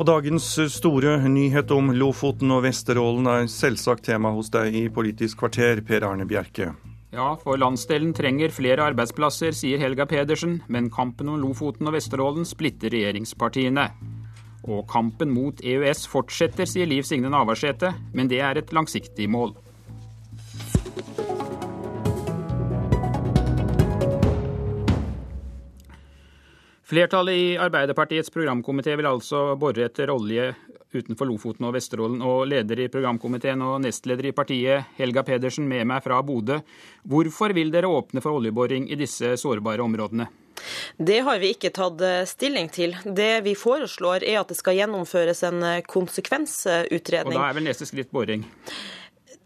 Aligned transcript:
Og 0.00 0.06
dagens 0.08 0.46
store 0.72 1.18
nyhet 1.28 1.68
om 1.76 1.90
Lofoten 1.92 2.48
og 2.54 2.62
Vesterålen 2.64 3.26
er 3.28 3.50
selvsagt 3.52 4.06
tema 4.06 4.30
hos 4.32 4.48
deg 4.48 4.72
i 4.72 4.86
Politisk 4.88 5.42
kvarter, 5.42 5.82
Per 5.84 6.06
Arne 6.08 6.24
Bjerke. 6.24 6.70
Ja, 7.12 7.34
for 7.36 7.60
landsdelen 7.60 8.14
trenger 8.16 8.48
flere 8.48 8.86
arbeidsplasser, 8.88 9.52
sier 9.52 9.82
Helga 9.82 10.06
Pedersen, 10.08 10.62
men 10.72 10.88
kampen 10.88 11.28
om 11.28 11.36
Lofoten 11.42 11.90
og 11.90 11.98
Vesterålen 11.98 12.48
splitter 12.48 12.96
regjeringspartiene. 12.96 13.90
Og 14.72 14.86
kampen 14.88 15.34
mot 15.36 15.60
EØS 15.60 16.06
fortsetter, 16.08 16.64
sier 16.64 16.88
Liv 16.88 17.04
Signe 17.04 17.28
Navarsete, 17.28 17.92
men 18.16 18.32
det 18.32 18.40
er 18.40 18.56
et 18.56 18.72
langsiktig 18.72 19.28
mål. 19.28 19.52
Flertallet 26.90 27.34
i 27.34 27.58
Arbeiderpartiets 27.58 28.30
programkomité 28.34 28.96
vil 28.98 29.06
altså 29.06 29.52
bore 29.54 29.84
etter 29.86 30.10
olje 30.10 30.48
utenfor 30.90 31.28
Lofoten 31.30 31.68
og 31.68 31.76
Vesterålen. 31.76 32.18
Og 32.26 32.48
leder 32.50 32.82
i 32.82 32.88
programkomiteen 32.90 33.62
og 33.62 33.76
nestleder 33.84 34.26
i 34.26 34.32
partiet, 34.34 34.88
Helga 34.98 35.22
Pedersen, 35.22 35.68
med 35.70 35.86
meg 35.86 36.02
fra 36.02 36.18
Bodø. 36.26 36.58
Hvorfor 37.06 37.54
vil 37.54 37.70
dere 37.70 37.86
åpne 37.86 38.18
for 38.24 38.40
oljeboring 38.40 38.90
i 38.90 38.98
disse 38.98 39.36
sårbare 39.38 39.86
områdene? 39.86 40.26
Det 40.98 41.20
har 41.28 41.38
vi 41.38 41.52
ikke 41.54 41.70
tatt 41.78 42.02
eh, 42.02 42.24
stilling 42.26 42.66
til. 42.74 42.98
Det 43.06 43.36
vi 43.46 43.54
foreslår 43.54 44.26
er 44.26 44.42
at 44.42 44.50
det 44.50 44.58
skal 44.58 44.82
gjennomføres 44.82 45.46
en 45.46 45.62
eh, 45.62 45.84
konsekvensutredning. 45.86 47.38
Og 47.38 47.38
da 47.38 47.52
er 47.52 47.60
vel 47.60 47.70
neste 47.70 47.86
skritt 47.86 48.10
boring? 48.10 48.42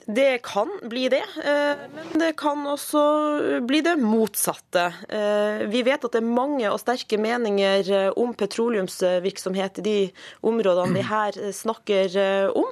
Det 0.07 0.39
kan 0.39 0.69
bli 0.83 1.09
det, 1.09 1.25
eh, 1.45 1.77
men 1.95 2.19
det 2.21 2.37
kan 2.37 2.67
også 2.67 3.61
bli 3.65 3.81
det 3.81 3.95
motsatte. 3.97 4.83
Eh, 5.09 5.65
vi 5.73 5.81
vet 5.87 6.05
at 6.05 6.13
det 6.13 6.21
er 6.21 6.29
mange 6.29 6.69
og 6.69 6.77
sterke 6.83 7.17
meninger 7.17 7.89
eh, 7.89 8.11
om 8.21 8.35
petroleumsvirksomhet 8.37 9.81
i 9.81 9.85
de 9.87 9.97
områdene 10.45 10.93
vi 10.99 11.05
her 11.09 11.39
snakker 11.57 12.17
om. 12.53 12.69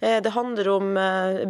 Det 0.00 0.32
handler 0.34 0.68
om 0.68 0.88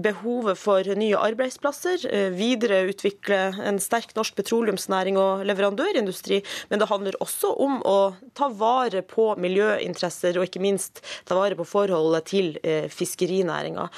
behovet 0.03 0.59
for 0.61 0.87
nye 0.99 1.19
arbeidsplasser, 1.19 2.05
videreutvikle 2.35 3.39
en 3.65 3.81
sterk 3.83 4.13
norsk 4.17 4.37
petroleumsnæring 4.39 5.17
og 5.19 5.45
leverandørindustri, 5.49 6.43
men 6.71 6.83
det 6.83 6.89
handler 6.91 7.19
også 7.25 7.51
om 7.65 7.81
å 7.89 7.97
ta 8.37 8.51
vare 8.53 9.03
på 9.07 9.31
miljøinteresser 9.41 10.39
og 10.39 10.49
ikke 10.49 10.63
minst 10.63 11.03
ta 11.27 11.39
vare 11.39 11.59
på 11.59 11.67
forholdet 11.69 12.29
til 12.31 12.53
fiskerinæringa. 12.93 13.89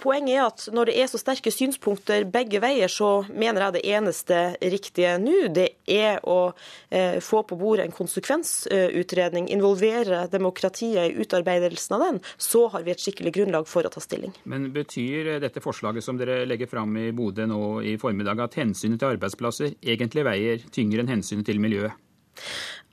Poenget 0.00 0.36
er 0.36 0.46
at 0.46 0.59
når 0.72 0.90
det 0.90 0.96
er 1.00 1.08
så 1.10 1.20
sterke 1.20 1.52
synspunkter 1.54 2.26
begge 2.30 2.60
veier, 2.62 2.90
så 2.92 3.24
mener 3.28 3.66
jeg 3.66 3.76
det 3.76 3.84
eneste 3.94 4.40
riktige 4.60 5.16
nå, 5.22 5.48
det 5.54 5.68
er 5.90 6.20
å 6.28 6.52
eh, 6.90 7.18
få 7.24 7.42
på 7.48 7.58
bordet 7.60 7.86
en 7.86 7.96
konsekvensutredning, 7.96 9.48
involvere 9.54 10.26
demokratiet 10.32 11.10
i 11.10 11.24
utarbeidelsen 11.24 11.96
av 11.96 12.04
den. 12.06 12.20
Så 12.36 12.66
har 12.74 12.84
vi 12.86 12.94
et 12.94 13.02
skikkelig 13.02 13.34
grunnlag 13.38 13.68
for 13.70 13.86
å 13.86 13.92
ta 13.92 14.02
stilling. 14.04 14.34
Men 14.50 14.68
betyr 14.74 15.36
dette 15.42 15.62
forslaget 15.64 16.04
som 16.04 16.20
dere 16.20 16.42
legger 16.48 16.70
fram 16.70 16.96
i 17.00 17.10
Bodø 17.16 17.48
nå 17.48 17.62
i 17.86 17.96
formiddag, 18.00 18.44
at 18.44 18.60
hensynet 18.60 19.00
til 19.00 19.14
arbeidsplasser 19.14 19.78
egentlig 19.80 20.26
veier 20.26 20.68
tyngre 20.74 21.04
enn 21.04 21.14
hensynet 21.16 21.48
til 21.48 21.62
miljøet? 21.62 21.96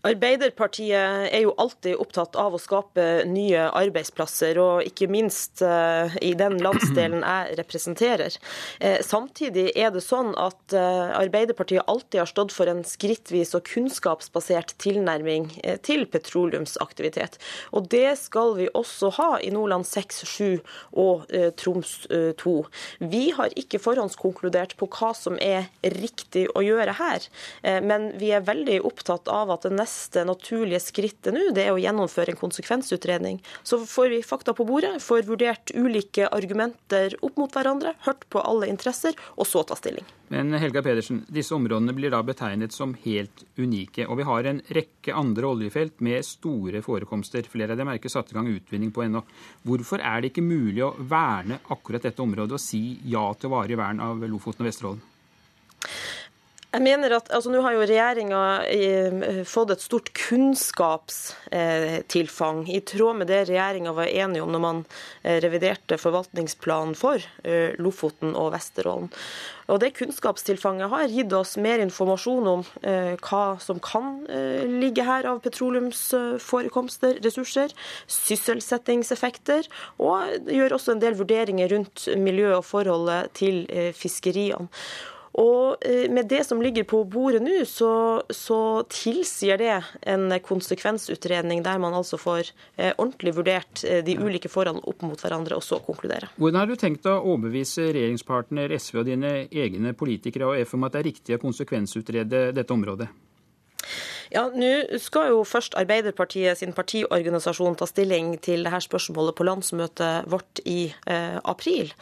Arbeiderpartiet 0.08 1.34
er 1.34 1.42
jo 1.44 1.54
alltid 1.60 1.98
opptatt 2.00 2.38
av 2.40 2.56
å 2.56 2.62
skape 2.62 3.26
nye 3.28 3.66
arbeidsplasser, 3.76 4.60
og 4.62 4.86
ikke 4.88 5.10
minst 5.12 5.64
uh, 5.66 6.14
i 6.24 6.32
den 6.38 6.60
landsdelen 6.64 7.26
jeg 7.26 7.58
representerer. 7.60 8.38
Uh, 8.80 9.00
samtidig 9.04 9.72
er 9.76 9.92
det 9.96 10.04
sånn 10.06 10.32
at 10.40 10.76
uh, 10.76 11.12
Arbeiderpartiet 11.18 11.88
alltid 11.92 12.22
har 12.22 12.32
stått 12.32 12.56
for 12.56 12.72
en 12.72 12.84
skrittvis 12.88 13.52
og 13.58 13.68
kunnskapsbasert 13.68 14.76
tilnærming 14.82 15.50
til 15.84 16.06
petroleumsaktivitet. 16.12 17.38
Og 17.76 17.90
det 17.92 18.16
skal 18.22 18.56
vi 18.60 18.70
også 18.78 19.12
ha 19.18 19.30
i 19.44 19.52
Nordland 19.54 19.88
6, 19.88 20.24
7 20.28 20.40
og 21.00 21.28
Troms 21.60 21.94
2. 22.40 22.56
Vi 23.12 23.24
har 23.36 23.54
ikke 23.60 23.82
forhåndskonkludert 23.82 24.76
på 24.80 24.90
hva 24.94 25.12
som 25.18 25.38
er 25.44 25.68
riktig 25.98 26.48
å 26.56 26.64
gjøre 26.66 26.96
her, 27.00 27.28
men 27.84 28.10
vi 28.20 28.32
er 28.36 28.46
veldig 28.48 28.80
opptatt 28.88 29.30
av 29.32 29.52
at 29.56 29.68
det 29.68 29.74
neste 29.76 29.97
neste 29.98 30.24
naturlige 30.26 30.80
skrittet 30.80 31.34
nå, 31.34 31.50
det 31.56 31.66
er 31.66 31.74
å 31.74 31.82
gjennomføre 31.82 32.34
en 32.34 32.40
konsekvensutredning. 32.40 33.40
Så 33.64 33.80
får 33.86 34.12
vi 34.14 34.22
fakta 34.24 34.54
på 34.54 34.66
bordet, 34.68 35.02
får 35.02 35.26
vurdert 35.26 35.74
ulike 35.74 36.28
argumenter 36.30 37.16
opp 37.26 37.38
mot 37.38 37.54
hverandre, 37.54 37.96
hørt 38.06 38.28
på 38.30 38.42
alle 38.42 38.70
interesser, 38.70 39.18
og 39.36 39.48
så 39.48 39.64
ta 39.64 39.78
stilling. 39.78 40.06
Men 40.30 40.52
Helga 40.60 40.84
Pedersen, 40.84 41.24
disse 41.32 41.56
områdene 41.56 41.96
blir 41.96 42.12
da 42.12 42.20
betegnet 42.26 42.76
som 42.76 42.94
helt 43.06 43.46
unike. 43.58 44.06
Og 44.08 44.20
vi 44.20 44.28
har 44.28 44.50
en 44.50 44.62
rekke 44.76 45.16
andre 45.16 45.48
oljefelt 45.48 46.02
med 46.04 46.26
store 46.28 46.84
forekomster. 46.84 47.48
Flere 47.48 47.74
av 47.74 47.80
dem 47.80 47.88
er 47.88 47.98
ikke 47.98 48.12
satt 48.12 48.34
i 48.34 48.38
gang 48.38 48.50
utvinning 48.52 48.92
på 48.92 49.06
ennå. 49.06 49.24
Hvorfor 49.64 50.04
er 50.04 50.22
det 50.22 50.34
ikke 50.34 50.44
mulig 50.44 50.84
å 50.84 50.94
verne 51.00 51.62
akkurat 51.72 52.10
dette 52.10 52.22
området 52.22 52.60
og 52.60 52.62
si 52.62 53.00
ja 53.08 53.30
til 53.40 53.56
varig 53.56 53.80
vern 53.80 54.04
av 54.04 54.28
Lofoten 54.28 54.68
og 54.68 54.70
Vesterålen? 54.74 55.06
Jeg 56.78 56.84
mener 56.86 57.10
at 57.16 57.32
altså 57.34 57.50
Nå 57.50 57.64
har 57.66 57.74
jo 57.74 57.86
regjeringa 57.90 58.40
eh, 58.70 59.42
fått 59.50 59.72
et 59.74 59.82
stort 59.82 60.12
kunnskapstilfang, 60.14 62.70
i 62.70 62.86
tråd 62.86 63.18
med 63.18 63.26
det 63.32 63.50
regjeringa 63.50 63.98
var 63.98 64.06
enige 64.06 64.46
om 64.46 64.54
når 64.54 64.62
man 64.62 64.86
eh, 65.24 65.42
reviderte 65.42 65.98
forvaltningsplanen 65.98 66.94
for 67.00 67.18
eh, 67.42 67.74
Lofoten 67.82 68.36
og 68.38 68.54
Vesterålen. 68.54 69.10
Og 69.74 69.82
Det 69.82 69.98
kunnskapstilfanget 69.98 70.90
har 70.94 71.10
gitt 71.10 71.34
oss 71.34 71.58
mer 71.60 71.80
informasjon 71.84 72.48
om 72.48 72.64
hva 72.80 73.60
som 73.60 73.80
kan 73.84 74.24
ligge 74.80 75.04
her 75.04 75.28
av 75.28 75.44
petroleumsforekomster, 75.44 77.20
ressurser, 77.26 77.68
sysselsettingseffekter, 78.08 79.68
og 80.00 80.24
gjør 80.48 80.72
også 80.78 80.92
en 80.96 81.04
del 81.04 81.20
vurderinger 81.20 81.68
rundt 81.74 82.08
miljø 82.16 82.56
og 82.62 82.66
forholdet 82.70 83.36
til 83.42 83.68
fiskeriene. 83.98 84.70
Og 85.38 85.86
eh, 85.86 86.10
Med 86.10 86.28
det 86.28 86.44
som 86.48 86.62
ligger 86.62 86.84
på 86.90 87.04
bordet 87.06 87.44
nå, 87.46 87.62
så, 87.70 87.92
så, 88.34 88.60
tilsier 88.90 89.60
det 89.62 89.76
en 90.10 90.32
konsekvensutredning 90.44 91.62
der 91.66 91.78
man 91.82 91.94
altså 91.98 92.18
får 92.18 92.50
eh, 92.76 92.94
ordentlig 92.98 93.36
vurdert 93.38 93.84
eh, 93.86 94.02
de 94.06 94.18
ulike 94.18 94.50
forholdene 94.50 94.86
opp 94.90 95.06
mot 95.06 95.22
hverandre, 95.22 95.60
og 95.60 95.66
så 95.66 95.80
konkludere. 95.86 96.32
Hvordan 96.42 96.64
har 96.64 96.72
du 96.72 96.76
tenkt 96.80 97.06
å 97.10 97.20
overbevise 97.20 97.92
regjeringspartner 97.92 98.74
SV 98.80 99.04
og 99.04 99.08
dine 99.12 99.34
egne 99.46 99.94
politikere 99.98 100.50
og 100.50 100.66
F 100.66 100.74
om 100.78 100.88
at 100.88 100.98
det 100.98 101.04
er 101.04 101.10
riktig 101.12 101.38
å 101.38 101.44
konsekvensutrede 101.44 102.50
dette 102.58 102.74
området? 102.74 103.12
Ja, 104.34 104.48
Nå 104.52 105.00
skal 105.02 105.32
jo 105.32 105.44
først 105.48 105.76
Arbeiderpartiet 105.80 106.60
sin 106.60 106.74
partiorganisasjon 106.76 107.78
ta 107.80 107.88
stilling 107.90 108.34
til 108.44 108.66
dette 108.66 108.82
spørsmålet 108.88 109.36
på 109.38 109.46
landsmøtet 109.48 110.28
vårt 110.32 110.62
i 110.68 110.90
eh, 111.10 111.38
april. 111.48 111.94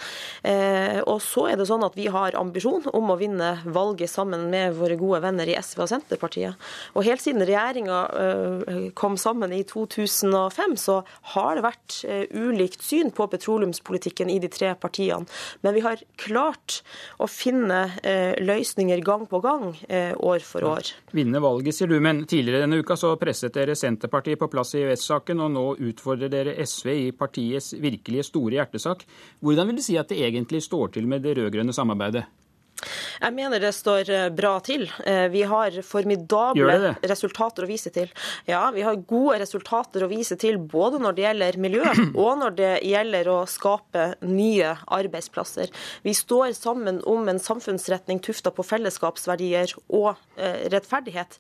Eh, 0.44 1.02
og 1.06 1.20
så 1.24 1.48
er 1.52 1.60
det 1.60 1.68
sånn 1.70 1.86
at 1.86 1.98
vi 1.98 2.08
har 2.12 2.38
ambisjon 2.40 2.88
om 2.96 3.12
å 3.14 3.18
vinne 3.20 3.52
valget 3.66 4.12
sammen 4.12 4.48
med 4.54 4.78
våre 4.80 4.98
gode 5.00 5.22
venner 5.26 5.50
i 5.50 5.58
SV 5.60 5.86
og 5.86 5.92
Senterpartiet. 5.92 6.66
Og 6.96 7.06
helt 7.08 7.24
siden 7.24 7.46
regjeringa 7.46 8.02
eh, 8.22 8.82
kom 8.98 9.20
sammen 9.22 9.54
i 9.56 9.62
2005, 9.68 10.78
så 10.82 11.00
har 11.36 11.58
det 11.58 11.66
vært 11.66 12.00
eh, 12.08 12.26
ulikt 12.34 12.86
syn 12.86 13.12
på 13.16 13.28
petroleumspolitikken 13.32 14.32
i 14.34 14.40
de 14.44 14.52
tre 14.52 14.74
partiene. 14.80 15.26
Men 15.66 15.76
vi 15.78 15.84
har 15.86 16.02
klart 16.22 16.82
å 17.22 17.30
finne 17.30 17.86
eh, 18.04 18.34
løsninger 18.42 19.04
gang 19.06 19.26
på 19.30 19.42
gang, 19.44 19.72
eh, 19.90 20.14
år 20.16 20.44
for 20.46 20.66
år. 20.68 20.94
Vinne 21.16 21.42
valget, 21.44 21.78
sier 21.78 21.92
du. 21.92 22.00
men 22.04 22.15
men 22.16 22.28
tidligere 22.32 22.64
denne 22.64 22.80
uka 22.80 22.96
så 22.96 23.12
presset 23.20 23.54
dere 23.56 23.76
Senterpartiet 23.76 24.40
på 24.40 24.48
plass 24.52 24.76
i 24.78 24.84
EØS-saken, 24.86 25.42
og 25.44 25.52
nå 25.52 25.66
utfordrer 25.90 26.32
dere 26.32 26.56
SV 26.64 26.92
i 26.94 27.12
partiets 27.12 27.74
virkelige 27.82 28.24
store 28.30 28.60
hjertesak. 28.60 29.04
Hvordan 29.44 29.68
vil 29.70 29.82
du 29.82 29.84
si 29.84 29.98
at 30.00 30.12
det 30.12 30.22
egentlig 30.24 30.64
står 30.64 30.96
til 30.96 31.10
med 31.12 31.26
det 31.26 31.36
rød-grønne 31.40 31.76
samarbeidet? 31.76 32.24
Jeg 33.22 33.34
mener 33.36 33.62
det 33.64 33.72
står 33.76 34.10
eh, 34.12 34.28
bra 34.36 34.58
til. 34.64 34.86
Eh, 35.08 35.28
vi 35.32 35.44
har 35.48 35.76
formidable 35.86 36.96
resultater 37.08 37.66
å 37.66 37.70
vise 37.70 37.92
til. 37.96 38.12
Ja, 38.50 38.68
vi 38.76 38.84
har 38.86 39.00
gode 39.08 39.40
resultater 39.42 40.04
å 40.04 40.10
vise 40.12 40.38
til 40.40 40.60
både 40.60 41.00
når 41.02 41.16
det 41.16 41.26
gjelder 41.26 41.60
miljø 41.62 41.86
og 42.26 42.42
når 42.42 42.58
det 42.60 42.74
gjelder 42.86 43.32
å 43.32 43.38
skape 43.50 44.08
nye 44.28 44.76
arbeidsplasser. 44.98 45.72
Vi 46.06 46.16
står 46.18 46.56
sammen 46.58 47.02
om 47.08 47.28
en 47.32 47.42
samfunnsretning 47.42 48.22
tufta 48.26 48.52
på 48.52 48.66
fellesskapsverdier 48.68 49.76
og 49.88 50.12
eh, 50.36 50.68
rettferdighet. 50.74 51.40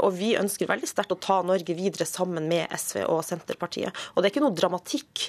Og 0.00 0.12
vi 0.16 0.32
ønsker 0.38 0.68
veldig 0.68 0.88
sterkt 0.88 1.12
å 1.14 1.18
ta 1.20 1.38
Norge 1.46 1.74
videre 1.76 2.06
sammen 2.08 2.46
med 2.50 2.70
SV 2.74 3.02
og 3.06 3.20
Senterpartiet. 3.26 3.94
Og 4.12 4.20
det 4.20 4.28
er 4.28 4.32
ikke 4.32 4.42
noe 4.42 4.56
dramatikk 4.56 5.22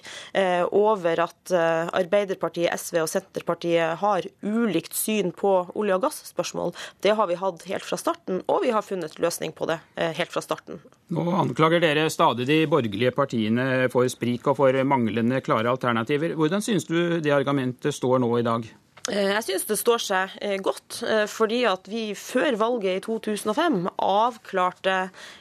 over 0.76 1.22
at 1.24 1.54
Arbeiderpartiet, 1.54 2.72
SV 2.74 3.02
og 3.04 3.10
Senterpartiet 3.12 4.02
har 4.02 4.28
ulikt 4.42 4.98
syn 4.98 5.21
på 5.30 5.52
olje- 5.78 6.00
og 6.00 6.02
gasspørsmål. 6.08 6.74
Det 7.06 7.14
har 7.14 7.30
vi 7.30 7.38
hatt 7.38 7.62
helt 7.70 7.86
fra 7.86 8.00
starten, 8.02 8.42
og 8.50 8.66
vi 8.66 8.74
har 8.74 8.82
funnet 8.82 9.20
løsning 9.22 9.54
på 9.54 9.70
det 9.70 9.78
eh, 9.94 10.10
helt 10.18 10.34
fra 10.34 10.42
starten. 10.42 10.82
Nå 11.14 11.28
anklager 11.38 11.84
dere 11.84 12.10
stadig 12.10 12.50
de 12.50 12.64
borgerlige 12.72 13.14
partiene 13.14 13.86
for 13.94 14.10
sprik 14.10 14.50
og 14.50 14.58
for 14.58 14.82
manglende 14.82 15.44
klare 15.46 15.70
alternativer. 15.70 16.34
Hvordan 16.34 16.66
synes 16.66 16.90
du 16.90 17.20
det 17.22 17.36
argumentet 17.38 17.94
står 17.94 18.18
nå 18.26 18.34
i 18.40 18.48
dag? 18.48 18.66
Eh, 19.10 19.32
jeg 19.34 19.46
synes 19.48 19.64
det 19.66 19.78
står 19.80 20.04
seg 20.04 20.34
eh, 20.46 20.58
godt, 20.62 21.00
eh, 21.08 21.24
fordi 21.30 21.64
at 21.66 21.88
vi 21.90 22.04
før 22.18 22.58
valget 22.60 23.00
i 23.00 23.02
2005 23.02 23.88
avklarte 23.98 24.98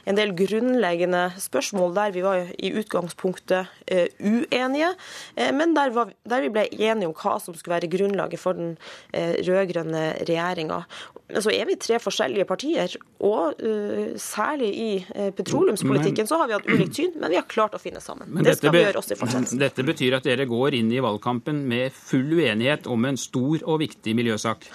en 0.09 0.17
del 0.17 0.33
grunnleggende 0.37 1.27
spørsmål 1.41 1.93
der 1.93 2.15
vi 2.15 2.23
var 2.25 2.49
i 2.57 2.71
utgangspunktet 2.81 3.69
uenige, 4.21 4.89
men 5.53 5.73
der, 5.75 5.91
vi 5.91 6.49
ble 6.53 6.63
enige 6.71 7.09
om 7.09 7.13
hva 7.17 7.35
som 7.43 7.55
skulle 7.57 7.75
være 7.75 7.89
grunnlaget 7.91 8.39
for 8.39 8.55
den 8.55 8.77
rød-grønne 9.11 10.03
regjeringa. 10.23 10.79
Så 11.43 11.51
er 11.51 11.67
vi 11.67 11.75
tre 11.79 11.99
forskjellige 12.01 12.47
partier, 12.47 12.95
og 13.19 13.59
særlig 14.21 14.69
i 14.71 14.89
petroleumspolitikken 15.35 16.29
så 16.29 16.39
har 16.41 16.49
vi 16.49 16.55
hatt 16.55 16.69
ulikt 16.71 17.01
syn, 17.01 17.17
men 17.19 17.33
vi 17.33 17.39
har 17.39 17.47
klart 17.51 17.75
å 17.75 17.81
finne 17.81 17.99
sammen. 18.03 18.31
det 18.45 18.55
skal 18.59 18.75
vi 18.75 18.85
gjøre 18.85 19.03
også 19.03 19.15
i 19.17 19.19
fortsettelsen. 19.19 19.61
Dette 19.61 19.85
betyr 19.87 20.17
at 20.21 20.29
dere 20.29 20.47
går 20.49 20.79
inn 20.79 20.93
i 20.95 21.03
valgkampen 21.03 21.65
med 21.71 21.91
full 21.95 22.37
uenighet 22.39 22.87
om 22.91 23.09
en 23.09 23.19
stor 23.19 23.50
stor 23.57 23.67
og 23.67 23.79
viktig 23.81 24.15
miljøsak? 24.15 24.65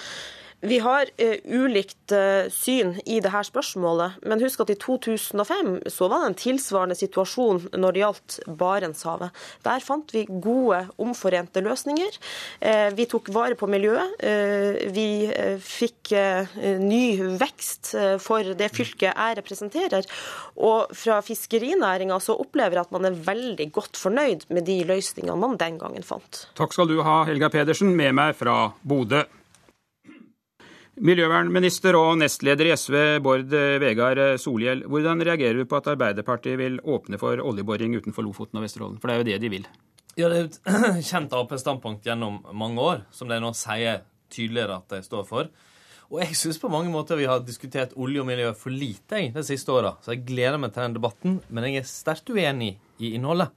Vi 0.64 0.78
har 0.80 1.10
uh, 1.20 1.34
ulikt 1.44 2.12
uh, 2.16 2.48
syn 2.52 2.94
i 3.04 3.18
dette 3.20 3.42
spørsmålet, 3.44 4.22
men 4.24 4.40
husk 4.40 4.62
at 4.64 4.72
i 4.72 4.78
2005 4.80 5.74
så 5.92 6.08
var 6.08 6.22
det 6.24 6.30
en 6.30 6.38
tilsvarende 6.40 6.96
situasjon 6.96 7.66
når 7.76 7.92
det 7.92 8.02
gjaldt 8.02 8.38
Barentshavet. 8.62 9.36
Der 9.66 9.84
fant 9.84 10.14
vi 10.16 10.24
gode, 10.26 10.86
omforente 11.02 11.60
løsninger. 11.60 12.18
Uh, 12.64 12.88
vi 12.96 13.08
tok 13.10 13.28
vare 13.36 13.58
på 13.58 13.68
miljøet. 13.68 14.16
vi 14.96 15.28
fikk 15.62 16.10
ny 16.80 17.02
vekst 17.38 17.92
for 18.22 18.54
det 18.58 18.68
fylket 18.74 19.10
jeg 19.10 19.36
representerer. 19.38 20.06
Og 20.56 20.92
fra 20.96 21.18
fiskerinæringa 21.24 22.18
så 22.22 22.36
opplever 22.38 22.78
jeg 22.78 22.86
at 22.86 22.94
man 22.94 23.08
er 23.08 23.18
veldig 23.26 23.68
godt 23.74 23.98
fornøyd 24.00 24.46
med 24.48 24.66
de 24.68 24.80
løsningene 24.88 25.38
man 25.40 25.58
den 25.60 25.80
gangen 25.80 26.06
fant. 26.06 26.46
Takk 26.58 26.76
skal 26.76 26.88
du 26.90 27.00
ha, 27.06 27.22
Helga 27.28 27.50
Pedersen, 27.52 27.92
med 27.98 28.16
meg 28.16 28.36
fra 28.38 28.70
Bodø. 28.86 29.24
Miljøvernminister 30.96 31.93
og 31.98 32.14
nestleder 32.22 32.70
i 32.70 32.72
SV, 32.72 32.94
Bård 33.20 33.50
Vegar 33.82 34.16
Solhjell. 34.40 34.87
Hvordan 34.88 35.20
reagerer 35.28 35.58
du 35.60 35.69
på 35.69 35.76
at 35.76 35.90
Arbeiderpartiet 35.93 36.56
vil 36.56 36.78
åpne 36.81 37.19
for 37.20 37.43
oljeboring 37.44 37.98
utenfor 37.98 38.25
Lofoten 38.25 38.56
og 38.56 38.64
Vesterålen? 38.64 38.96
For 39.02 39.10
det 39.10 39.16
er 39.16 39.20
jo 39.20 39.26
det 39.28 39.37
de 39.43 39.50
vil. 39.52 39.66
Ja, 40.16 40.31
Det 40.32 40.38
er 40.38 40.46
et 40.48 41.04
kjent 41.10 41.34
Ap-standpunkt 41.37 42.08
gjennom 42.08 42.38
mange 42.56 42.81
år, 42.81 43.02
som 43.12 43.28
de 43.28 43.37
nå 43.44 43.52
sier 43.52 44.06
tydeligere 44.32 44.78
at 44.81 44.94
de 44.94 45.02
står 45.04 45.28
for. 45.28 45.50
Og 46.08 46.22
jeg 46.22 46.38
syns 46.38 46.62
på 46.62 46.70
mange 46.72 46.88
måter 46.88 47.20
vi 47.20 47.28
har 47.28 47.44
diskutert 47.44 47.92
olje 47.99 48.22
og 48.22 48.28
miljø 48.31 48.54
for 48.56 48.72
lite 48.72 49.26
de 49.34 49.44
siste 49.44 49.75
åra, 49.75 49.99
så 50.00 50.14
jeg 50.14 50.25
gleder 50.31 50.56
meg 50.62 50.72
til 50.72 50.87
den 50.87 50.96
debatten, 50.96 51.40
men 51.50 51.66
jeg 51.69 51.82
er 51.82 51.88
sterkt 51.90 52.32
uenig 52.32 52.76
i 53.02 53.12
innholdet. 53.19 53.52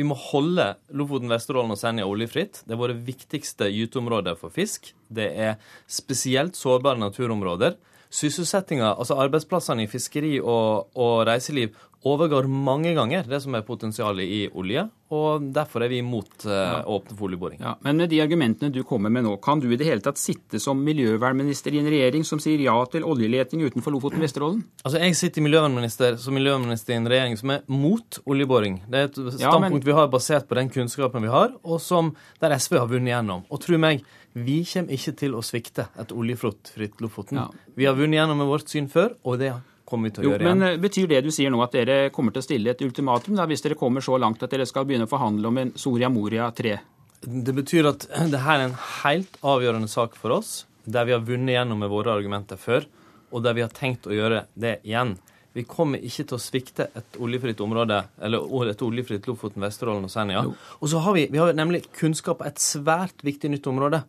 Vi 0.00 0.06
må 0.08 0.16
holde 0.16 0.64
Lofoten, 0.96 1.28
Vesterålen 1.28 1.74
og 1.74 1.76
Senja 1.76 2.06
oljefritt. 2.08 2.62
Det 2.64 2.72
er 2.72 2.80
våre 2.80 2.96
viktigste 3.04 3.66
gyteområder 3.68 4.38
for 4.40 4.48
fisk. 4.54 4.94
Det 5.12 5.26
er 5.36 5.58
spesielt 5.90 6.56
sårbare 6.56 6.96
naturområder. 7.02 7.76
Sysselsettinga, 8.08 8.94
altså 8.94 9.18
arbeidsplassene 9.20 9.84
i 9.84 9.90
fiskeri 9.90 10.38
og, 10.40 10.88
og 10.96 11.26
reiseliv, 11.28 11.76
overgår 12.06 12.46
mange 12.48 12.94
ganger 12.96 13.26
det 13.28 13.42
som 13.44 13.54
er 13.56 13.66
potensialet 13.66 14.24
i 14.24 14.40
olje. 14.56 14.86
Og 15.10 15.42
derfor 15.50 15.82
er 15.82 15.90
vi 15.90 15.98
imot 16.00 16.44
uh, 16.46 16.86
åpne 16.86 17.16
for 17.16 17.26
oljeboring. 17.26 17.58
Ja, 17.60 17.72
men 17.82 17.98
med 17.98 18.12
de 18.12 18.20
argumentene 18.22 18.70
du 18.70 18.84
kommer 18.86 19.10
med 19.10 19.24
nå, 19.26 19.32
kan 19.42 19.58
du 19.60 19.66
i 19.66 19.78
det 19.78 19.88
hele 19.88 20.04
tatt 20.04 20.20
sitte 20.22 20.60
som 20.62 20.78
miljøvernminister 20.86 21.74
i 21.74 21.80
en 21.80 21.90
regjering 21.90 22.22
som 22.26 22.38
sier 22.42 22.62
ja 22.62 22.76
til 22.92 23.04
oljeleting 23.04 23.64
utenfor 23.66 23.96
Lofoten 23.96 24.22
Vesterålen? 24.22 24.62
Altså, 24.84 25.00
Jeg 25.02 25.18
sitter 25.18 25.44
miljøvernminister, 25.44 26.16
som 26.22 26.38
miljøvernminister 26.38 26.94
i 26.94 27.00
en 27.00 27.10
regjering 27.10 27.36
som 27.40 27.56
er 27.56 27.66
mot 27.66 28.20
oljeboring. 28.24 28.78
Det 28.86 29.00
er 29.00 29.10
et 29.10 29.18
standpunkt 29.18 29.42
ja, 29.42 29.58
men... 29.66 29.82
vi 29.90 29.98
har 29.98 30.12
basert 30.14 30.46
på 30.48 30.60
den 30.60 30.70
kunnskapen 30.70 31.26
vi 31.26 31.34
har, 31.34 31.58
og 31.64 31.82
som, 31.82 32.14
der 32.40 32.54
SV 32.54 32.78
har 32.78 32.88
vunnet 32.92 33.16
gjennom. 33.16 33.42
Og 33.50 33.64
tro 33.66 33.80
meg, 33.82 34.06
vi 34.38 34.60
kommer 34.62 34.94
ikke 34.94 35.16
til 35.24 35.34
å 35.34 35.42
svikte 35.42 35.88
et 35.98 36.14
oljefritt 36.14 37.02
Lofoten. 37.02 37.42
Ja. 37.42 37.74
Vi 37.74 37.90
har 37.90 37.98
vunnet 37.98 38.20
gjennom 38.20 38.38
med 38.38 38.46
vårt 38.52 38.70
syn 38.70 38.86
før, 38.92 39.16
og 39.26 39.42
det 39.42 39.50
kommer 39.90 40.10
vi 40.10 40.14
til 40.16 40.24
å 40.24 40.28
jo, 40.28 40.32
gjøre 40.34 40.46
igjen. 40.46 40.62
Men 40.62 40.68
eh, 40.68 40.78
Betyr 40.80 41.10
det 41.10 41.20
du 41.26 41.30
sier 41.34 41.52
nå 41.52 41.60
at 41.64 41.74
dere 41.76 41.98
kommer 42.14 42.34
til 42.34 42.42
å 42.42 42.46
stille 42.46 42.74
et 42.74 42.84
ultimatum 42.86 43.36
da, 43.38 43.48
hvis 43.50 43.64
dere 43.66 43.78
kommer 43.80 44.04
så 44.04 44.18
langt 44.20 44.42
at 44.46 44.54
dere 44.54 44.68
skal 44.68 44.86
begynne 44.88 45.08
å 45.08 45.10
forhandle 45.10 45.50
om 45.50 45.60
en 45.64 45.72
Soria 45.78 46.10
Moria 46.12 46.50
3? 46.56 46.76
Det 47.20 47.54
betyr 47.56 47.90
at 47.90 48.06
det 48.32 48.44
her 48.46 48.60
er 48.60 48.68
en 48.70 48.78
helt 49.02 49.40
avgjørende 49.42 49.90
sak 49.92 50.16
for 50.18 50.38
oss, 50.38 50.62
der 50.84 51.08
vi 51.08 51.16
har 51.16 51.26
vunnet 51.26 51.58
gjennom 51.58 51.82
med 51.82 51.92
våre 51.92 52.14
argumenter 52.14 52.60
før, 52.60 52.86
og 53.30 53.44
der 53.44 53.58
vi 53.58 53.66
har 53.66 53.74
tenkt 53.74 54.08
å 54.08 54.14
gjøre 54.14 54.46
det 54.58 54.78
igjen. 54.88 55.18
Vi 55.52 55.64
kommer 55.66 55.98
ikke 55.98 56.28
til 56.30 56.36
å 56.36 56.42
svikte 56.42 56.86
et 56.94 57.16
oljefritt 57.18 57.60
område, 57.62 57.98
eller 58.22 58.70
et 58.70 58.82
oljefritt 58.86 59.26
Lofoten, 59.26 59.62
Vesterålen 59.64 60.06
og 60.06 60.12
Senja. 60.12 60.44
Og 60.78 60.90
så 60.92 61.02
har 61.02 61.16
vi, 61.16 61.26
vi 61.30 61.40
har 61.42 61.50
nemlig 61.58 61.82
kunnskap 61.98 62.38
på 62.38 62.46
et 62.46 62.62
svært 62.62 63.24
viktig 63.26 63.50
nytt 63.50 63.66
område. 63.66 64.04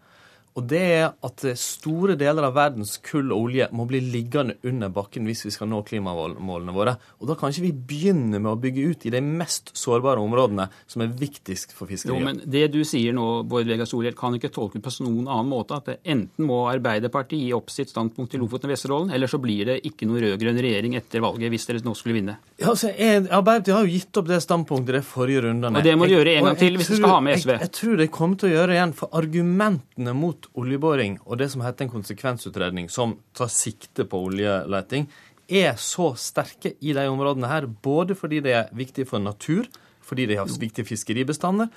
Og 0.60 0.66
det 0.68 0.82
er 0.82 1.06
at 1.24 1.44
store 1.60 2.18
deler 2.20 2.44
av 2.44 2.56
verdens 2.58 2.98
kull 3.06 3.32
og 3.32 3.48
olje 3.48 3.68
må 3.76 3.86
bli 3.88 4.02
liggende 4.04 4.58
under 4.68 4.92
bakken 4.92 5.28
hvis 5.30 5.46
vi 5.48 5.54
skal 5.56 5.70
nå 5.72 5.80
klimamålene 5.88 6.76
våre. 6.76 6.98
Og 7.22 7.30
da 7.30 7.38
kan 7.40 7.54
ikke 7.54 7.64
vi 7.70 7.72
begynne 7.92 8.42
med 8.42 8.52
å 8.52 8.60
bygge 8.60 8.88
ut 8.92 9.06
i 9.08 9.14
de 9.14 9.22
mest 9.24 9.72
sårbare 9.78 10.20
områdene 10.20 10.68
som 10.92 11.06
er 11.06 11.14
viktigst 11.22 11.76
for 11.78 11.88
fiskeriet. 11.88 12.20
Jo, 12.20 12.26
men 12.26 12.42
det 12.44 12.66
du 12.74 12.82
sier 12.88 13.16
nå, 13.16 13.28
Bård 13.48 13.70
Vegar 13.70 13.88
Solhjell, 13.88 14.18
kan 14.18 14.36
ikke 14.36 14.52
tolkes 14.52 14.84
på 14.84 15.08
noen 15.08 15.30
annen 15.30 15.52
måte. 15.52 15.80
At 15.80 15.88
det 15.88 15.98
enten 16.04 16.48
må 16.48 16.66
Arbeiderpartiet 16.72 17.46
gi 17.46 17.56
opp 17.56 17.72
sitt 17.72 17.94
standpunkt 17.94 18.34
til 18.36 18.44
Lofoten 18.44 18.68
og 18.68 18.76
Vesterålen, 18.76 19.16
eller 19.16 19.32
så 19.32 19.40
blir 19.42 19.72
det 19.72 19.80
ikke 19.88 20.10
noen 20.10 20.26
rød-grønn 20.26 20.62
regjering 20.68 21.00
etter 21.00 21.24
valget 21.24 21.54
hvis 21.54 21.70
dere 21.70 21.84
nå 21.86 21.96
skulle 21.98 22.18
vinne. 22.20 22.38
Ja, 22.60 22.74
altså, 22.74 22.92
jeg, 22.92 23.24
Arbeiderpartiet 23.30 23.78
har 23.78 23.88
jo 23.88 23.96
gitt 23.96 24.20
opp 24.20 24.28
det 24.28 24.42
standpunktet 24.44 25.00
de 25.00 25.04
forrige 25.06 25.46
rundene. 25.48 25.80
Og 25.80 25.88
det 25.88 25.96
må 25.96 26.12
de 26.12 26.18
gjøre 26.18 26.36
en 26.42 26.52
gang 26.52 26.60
til 26.60 26.76
hvis 26.80 26.92
de 26.92 27.00
skal 27.00 27.16
ha 27.16 27.24
med 27.24 27.40
SV. 27.40 27.56
Jeg, 27.56 27.64
jeg 27.70 27.76
tror 27.80 28.04
de 28.04 28.12
kommer 28.20 28.42
til 28.42 28.52
å 28.52 28.54
gjøre 28.58 28.78
igjen, 28.78 28.96
for 28.98 29.22
argumentene 29.22 30.16
mot 30.18 30.41
oljeboring 30.58 31.20
og 31.26 31.40
det 31.42 31.50
som 31.54 31.64
heter 31.66 31.86
en 31.86 31.94
konsekvensutredning 31.94 32.90
som 32.92 33.18
tar 33.38 33.52
sikte 33.52 34.06
på 34.08 34.24
oljeleting, 34.30 35.08
er 35.52 35.76
så 35.80 36.14
sterke 36.20 36.76
i 36.80 36.94
de 36.96 37.08
områdene 37.12 37.50
her, 37.52 37.68
både 37.68 38.16
fordi 38.16 38.40
det 38.44 38.54
er 38.56 38.76
viktig 38.76 39.08
for 39.10 39.20
natur, 39.24 39.68
fordi 40.02 40.26
de 40.30 40.38
har 40.40 40.50
viktige 40.60 40.88
fiskeribestander, 40.88 41.68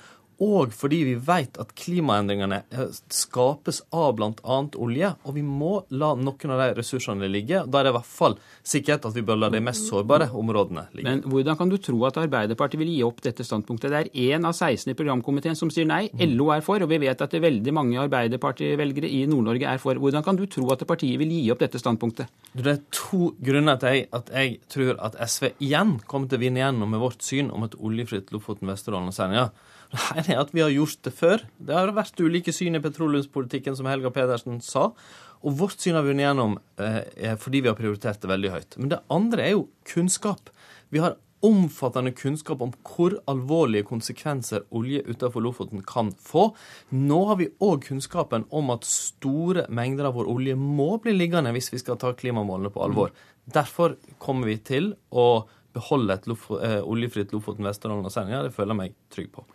og 0.43 0.73
fordi 0.75 1.01
vi 1.07 1.15
vet 1.15 1.55
at 1.61 1.71
klimaendringene 1.79 2.61
eh, 2.73 2.89
skapes 3.13 3.81
av 3.95 4.15
bl.a. 4.17 4.57
olje. 4.81 5.11
Og 5.23 5.37
vi 5.37 5.43
må 5.45 5.77
la 5.95 6.11
noen 6.19 6.53
av 6.55 6.61
de 6.61 6.67
ressursene 6.79 7.29
ligge. 7.31 7.63
Da 7.67 7.79
er 7.79 7.87
det 7.87 7.93
i 7.93 7.97
hvert 7.97 8.09
fall 8.09 8.37
sikkert 8.65 9.07
at 9.07 9.15
vi 9.15 9.23
bør 9.25 9.39
la 9.45 9.49
de 9.53 9.61
mest 9.63 9.87
sårbare 9.87 10.27
områdene 10.35 10.87
ligge. 10.91 11.07
Men 11.07 11.23
hvordan 11.31 11.59
kan 11.59 11.71
du 11.71 11.77
tro 11.79 12.01
at 12.09 12.19
Arbeiderpartiet 12.19 12.81
vil 12.81 12.91
gi 12.91 13.03
opp 13.07 13.21
dette 13.23 13.45
standpunktet? 13.47 13.93
Det 13.93 14.01
er 14.01 14.35
én 14.35 14.47
av 14.47 14.55
16 14.55 14.91
i 14.91 14.97
programkomiteen 14.97 15.57
som 15.59 15.71
sier 15.71 15.87
nei. 15.87 16.09
LO 16.35 16.49
er 16.55 16.65
for, 16.65 16.83
og 16.83 16.91
vi 16.91 16.99
vet 17.05 17.21
at 17.21 17.31
det 17.31 17.39
er 17.39 17.47
veldig 17.47 17.75
mange 17.75 18.01
Arbeiderparti-velgere 18.03 19.11
i 19.11 19.23
Nord-Norge 19.31 19.69
er 19.71 19.81
for. 19.81 20.01
Hvordan 20.01 20.25
kan 20.25 20.39
du 20.39 20.45
tro 20.51 20.67
at 20.73 20.83
partiet 20.87 21.19
vil 21.21 21.31
gi 21.31 21.45
opp 21.53 21.63
dette 21.63 21.79
standpunktet? 21.81 22.33
Det 22.55 22.73
er 22.73 22.83
to 22.95 23.31
grunner 23.43 23.79
til 23.79 24.03
at 24.15 24.33
jeg 24.35 24.59
tror 24.71 24.99
at 25.07 25.15
SV 25.29 25.53
igjen 25.63 25.97
kommer 26.07 26.27
til 26.31 26.39
å 26.39 26.43
vinne 26.43 26.61
igjennom 26.61 26.91
med 26.91 27.03
vårt 27.03 27.23
syn 27.23 27.53
om 27.55 27.63
et 27.67 27.75
oljefritt 27.79 28.35
Lofoten, 28.35 28.69
Vesterålen 28.71 29.11
og 29.11 29.15
Senja. 29.15 29.47
Nei, 29.95 30.23
det 30.25 30.33
er 30.33 30.41
at 30.41 30.53
vi 30.55 30.63
har 30.63 30.73
gjort 30.73 31.01
det 31.07 31.13
før. 31.15 31.43
Det 31.57 31.75
har 31.77 31.93
vært 31.95 32.19
ulike 32.19 32.53
syn 32.55 32.77
i 32.77 32.83
petroleumspolitikken, 32.83 33.77
som 33.77 33.87
Helga 33.89 34.11
Pedersen 34.13 34.59
sa. 34.65 34.89
Og 35.45 35.59
vårt 35.59 35.81
syn 35.81 35.97
har 35.97 36.05
vunnet 36.05 36.25
gjennom 36.25 36.57
eh, 36.81 37.35
fordi 37.41 37.61
vi 37.63 37.71
har 37.71 37.77
prioritert 37.77 38.21
det 38.23 38.31
veldig 38.31 38.51
høyt. 38.53 38.79
Men 38.81 38.91
det 38.95 39.03
andre 39.13 39.45
er 39.45 39.53
jo 39.55 39.67
kunnskap. 39.87 40.49
Vi 40.93 41.03
har 41.03 41.17
omfattende 41.45 42.13
kunnskap 42.15 42.61
om 42.63 42.71
hvor 42.87 43.17
alvorlige 43.29 43.85
konsekvenser 43.85 44.63
olje 44.73 45.03
utenfor 45.05 45.43
Lofoten 45.43 45.83
kan 45.85 46.09
få. 46.17 46.47
Nå 46.95 47.19
har 47.29 47.37
vi 47.41 47.51
òg 47.61 47.85
kunnskapen 47.85 48.47
om 48.49 48.71
at 48.73 48.87
store 48.89 49.67
mengder 49.69 50.09
av 50.09 50.17
vår 50.17 50.31
olje 50.31 50.55
må 50.57 50.95
bli 51.03 51.13
liggende 51.13 51.53
hvis 51.55 51.71
vi 51.73 51.81
skal 51.83 51.99
ta 52.01 52.15
klimamålene 52.17 52.73
på 52.73 52.81
alvor. 52.85 53.13
Derfor 53.45 53.99
kommer 54.17 54.49
vi 54.49 54.57
til 54.65 54.95
å 55.13 55.45
beholde 55.75 56.15
et 56.15 56.25
Lof 56.31 56.47
eh, 56.55 56.81
oljefritt 56.81 57.35
Lofoten, 57.35 57.67
Vesterålen 57.67 58.07
og 58.07 58.13
Senja. 58.13 58.41
Det 58.45 58.55
føler 58.55 58.73
jeg 58.73 58.81
meg 58.81 58.97
trygg 59.13 59.31
på. 59.35 59.45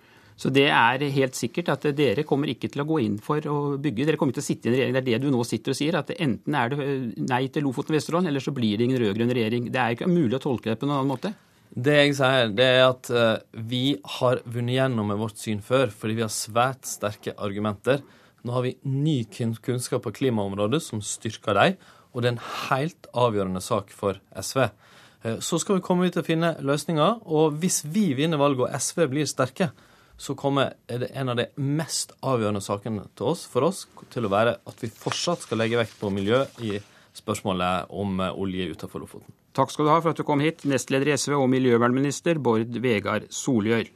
Så 0.40 0.48
det 0.48 0.70
er 0.72 1.02
helt 1.12 1.36
sikkert 1.36 1.68
at 1.74 1.82
dere 1.92 2.24
kommer 2.24 2.48
ikke 2.48 2.70
til 2.72 2.80
å 2.80 2.88
gå 2.88 3.02
inn 3.04 3.18
for 3.20 3.44
å 3.44 3.76
bygge. 3.82 4.06
Dere 4.08 4.16
kommer 4.20 4.32
til 4.32 4.40
å 4.40 4.46
sitte 4.46 4.70
i 4.70 4.70
en 4.70 4.76
regjering. 4.78 4.94
Det 4.96 5.02
er 5.02 5.08
det 5.10 5.26
du 5.26 5.34
nå 5.34 5.44
sitter 5.44 5.74
og 5.74 5.76
sier, 5.76 5.98
at 5.98 6.12
enten 6.16 6.56
er 6.56 6.72
det 6.72 6.86
nei 7.28 7.42
til 7.52 7.66
Lofoten 7.66 7.92
og 7.92 7.98
Vesterålen, 7.98 8.30
eller 8.30 8.44
så 8.44 8.54
blir 8.56 8.80
det 8.80 8.86
ingen 8.86 9.02
rød-grønn 9.02 9.34
regjering. 9.36 9.66
Det 9.68 9.82
er 9.82 9.96
ikke 9.98 10.08
mulig 10.08 10.38
å 10.38 10.42
tolke 10.46 10.72
det 10.72 10.78
på 10.80 10.88
noen 10.88 11.02
annen 11.02 11.12
måte. 11.12 11.32
Det 11.70 11.96
jeg 11.98 12.14
sier, 12.18 12.54
det 12.56 12.66
er 12.66 12.80
at 12.86 13.10
uh, 13.12 13.42
vi 13.52 13.98
har 14.16 14.40
vunnet 14.48 14.78
gjennom 14.78 15.12
med 15.12 15.20
vårt 15.20 15.36
syn 15.38 15.60
før, 15.62 15.92
fordi 15.92 16.16
vi 16.16 16.24
har 16.24 16.32
svært 16.32 16.88
sterke 16.88 17.36
argumenter. 17.36 18.00
Nå 18.40 18.56
har 18.56 18.64
vi 18.64 18.72
ny 18.88 19.18
kunnskap 19.28 20.06
på 20.06 20.14
klimaområdet 20.22 20.80
som 20.82 21.04
styrker 21.04 21.60
dem, 21.60 21.76
og 22.10 22.24
det 22.24 22.30
er 22.30 22.34
en 22.38 22.48
helt 22.70 23.12
avgjørende 23.12 23.62
sak 23.62 23.92
for 23.92 24.18
SV. 24.32 24.64
Uh, 25.20 25.36
så 25.44 25.60
skal 25.60 25.78
vi 25.78 25.84
komme 25.84 26.08
ut 26.08 26.16
og 26.16 26.26
finne 26.32 26.56
løsninger, 26.64 27.22
og 27.28 27.60
hvis 27.60 27.84
vi 27.92 28.08
vinner 28.16 28.40
valget 28.40 28.66
og 28.70 28.82
SV 28.88 29.04
blir 29.12 29.28
sterke, 29.28 29.68
så 30.20 30.34
kommer 30.36 30.74
en 30.88 31.32
av 31.32 31.38
de 31.38 31.46
mest 31.56 32.12
avgjørende 32.20 32.60
sakene 32.60 33.06
til 33.16 33.30
oss, 33.32 33.46
for 33.48 33.64
oss 33.70 33.86
til 34.12 34.26
å 34.28 34.32
være 34.32 34.58
at 34.68 34.82
vi 34.84 34.90
fortsatt 34.92 35.46
skal 35.46 35.62
legge 35.62 35.80
vekt 35.80 35.96
på 35.96 36.10
miljø 36.12 36.42
i 36.60 36.74
spørsmålet 37.16 37.88
om 37.88 38.20
eh, 38.20 38.36
olje 38.36 38.68
utenfor 38.74 39.00
Lofoten. 39.00 39.32
Takk 39.56 39.72
skal 39.72 39.88
du 39.88 39.90
ha 39.90 39.96
for 40.02 40.12
at 40.12 40.20
du 40.20 40.26
kom 40.28 40.42
hit, 40.44 40.66
nestleder 40.68 41.08
i 41.10 41.16
SV 41.16 41.38
og 41.38 41.48
miljøvernminister 41.50 42.38
Bård 42.38 42.76
Vegar 42.84 43.24
Solhjør. 43.32 43.88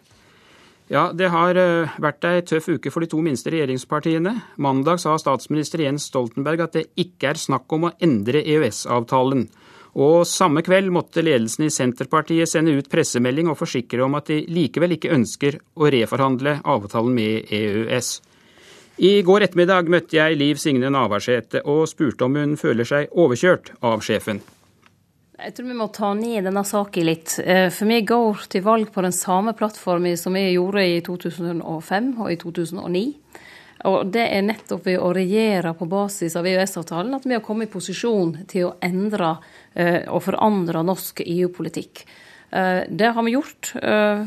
Ja, 0.92 1.10
Det 1.12 1.28
har 1.32 1.60
eh, 1.60 1.92
vært 2.00 2.24
ei 2.28 2.40
tøff 2.44 2.70
uke 2.72 2.92
for 2.92 3.04
de 3.04 3.10
to 3.12 3.20
minste 3.24 3.52
regjeringspartiene. 3.52 4.34
Mandag 4.56 5.04
sa 5.04 5.18
statsminister 5.20 5.84
Jens 5.84 6.08
Stoltenberg 6.08 6.64
at 6.64 6.80
det 6.80 6.88
ikke 7.00 7.34
er 7.34 7.40
snakk 7.40 7.68
om 7.72 7.88
å 7.88 7.94
endre 8.04 8.40
EØS-avtalen. 8.40 9.46
Og 9.94 10.24
samme 10.26 10.64
kveld 10.66 10.90
måtte 10.90 11.22
ledelsen 11.22 11.68
i 11.68 11.70
Senterpartiet 11.70 12.50
sende 12.50 12.74
ut 12.74 12.90
pressemelding 12.90 13.50
og 13.50 13.60
forsikre 13.60 14.02
om 14.02 14.16
at 14.18 14.32
de 14.32 14.40
likevel 14.50 14.96
ikke 14.96 15.12
ønsker 15.14 15.60
å 15.78 15.90
reforhandle 15.94 16.58
avtalen 16.66 17.14
med 17.14 17.52
EØS. 17.54 18.16
I 19.04 19.22
går 19.26 19.46
ettermiddag 19.46 19.88
møtte 19.90 20.18
jeg 20.18 20.38
Liv 20.38 20.58
Signe 20.62 20.90
Navarsete 20.90 21.64
og 21.70 21.86
spurte 21.90 22.26
om 22.26 22.36
hun 22.38 22.58
føler 22.58 22.86
seg 22.86 23.14
overkjørt 23.14 23.72
av 23.82 24.02
sjefen. 24.06 24.42
Jeg 25.34 25.50
tror 25.56 25.66
vi 25.66 25.74
må 25.76 25.88
ta 25.90 26.12
ned 26.14 26.46
denne 26.46 26.62
saken 26.66 27.08
litt. 27.08 27.32
Eh, 27.42 27.66
for 27.74 27.90
vi 27.90 28.04
går 28.06 28.44
til 28.52 28.62
valg 28.62 28.92
på 28.94 29.02
den 29.02 29.14
samme 29.14 29.54
plattformen 29.58 30.14
som 30.18 30.38
vi 30.38 30.44
gjorde 30.52 30.84
i 30.86 31.00
2005 31.02 32.12
og 32.22 32.30
i 32.30 32.38
2009. 32.38 33.02
Og 33.84 34.08
det 34.12 34.24
er 34.32 34.44
nettopp 34.44 34.86
ved 34.88 35.00
å 35.02 35.12
regjere 35.12 35.74
på 35.76 35.86
basis 35.88 36.36
av 36.40 36.46
EØS-avtalen 36.48 37.18
at 37.18 37.26
vi 37.28 37.36
har 37.36 37.42
kommet 37.44 37.68
i 37.68 37.72
posisjon 37.72 38.32
til 38.48 38.70
å 38.70 38.76
endre 38.84 39.34
eh, 39.76 40.06
og 40.08 40.22
forandre 40.24 40.80
norsk 40.86 41.20
EU-politikk. 41.20 42.04
Eh, 42.48 42.80
det 42.88 43.10
har 43.12 43.26
vi 43.26 43.34
gjort 43.34 43.74
eh, 43.76 44.22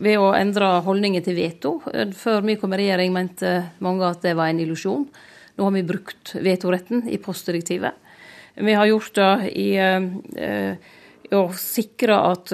ved 0.00 0.16
å 0.16 0.30
endre 0.38 0.70
holdningen 0.86 1.24
til 1.24 1.36
veto. 1.36 1.74
Før 2.16 2.40
vi 2.46 2.56
kom 2.60 2.72
i 2.72 2.78
regjering 2.80 3.12
mente 3.12 3.58
mange 3.84 4.08
at 4.08 4.24
det 4.24 4.32
var 4.38 4.48
en 4.48 4.62
illusjon. 4.64 5.04
Nå 5.58 5.68
har 5.68 5.76
vi 5.76 5.84
brukt 5.84 6.32
vetoretten 6.40 7.04
i 7.12 7.20
postdirektivet. 7.20 8.00
Vi 8.56 8.72
har 8.76 8.88
gjort 8.88 9.16
det 9.16 9.52
i 9.56 9.68
å 11.32 11.42
sikre 11.56 12.16
at 12.28 12.52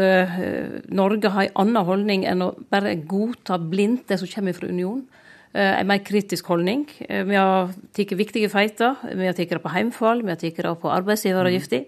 Norge 0.94 1.30
har 1.34 1.48
en 1.48 1.56
annen 1.62 1.86
holdning 1.86 2.26
enn 2.30 2.44
å 2.46 2.52
bare 2.70 2.94
godta 3.10 3.58
blindt 3.58 4.06
det 4.10 4.20
som 4.20 4.30
kommer 4.30 4.54
fra 4.54 4.70
unionen. 4.70 5.06
Eh, 5.52 5.80
en 5.80 5.88
mer 5.88 5.98
kritisk 6.04 6.46
holdning. 6.52 6.86
Eh, 7.08 7.24
vi 7.24 7.36
har 7.36 7.72
tatt 7.96 8.12
viktige 8.12 8.50
feiter. 8.52 8.96
Vi 9.14 9.26
har 9.26 9.32
tatt 9.32 9.48
det 9.48 9.62
på 9.64 9.72
heimfall, 9.72 10.22
vi 10.22 10.34
har 10.34 10.40
tatt 10.40 10.56
det 10.56 10.80
på 10.82 10.92
arbeidsgiveravgifter. 10.92 11.86